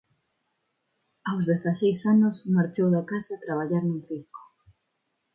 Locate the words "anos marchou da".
2.13-3.01